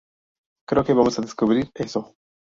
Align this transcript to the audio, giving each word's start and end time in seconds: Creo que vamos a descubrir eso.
Creo 0.67 0.83
que 0.83 0.93
vamos 0.95 1.19
a 1.19 1.21
descubrir 1.21 1.69
eso. 1.75 2.15